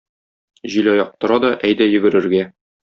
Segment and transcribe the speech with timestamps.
[0.77, 2.47] Җилаяк тора да әйдә йөгерергә.